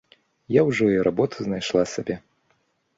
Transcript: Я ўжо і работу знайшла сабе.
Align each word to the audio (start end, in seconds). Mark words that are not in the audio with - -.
Я 0.55 0.61
ўжо 0.69 0.89
і 0.95 0.97
работу 1.09 1.37
знайшла 1.47 1.87
сабе. 1.95 2.15